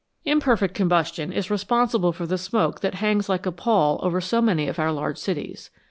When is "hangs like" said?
2.95-3.45